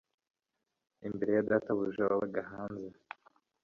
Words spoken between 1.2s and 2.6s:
ya databuja wabaga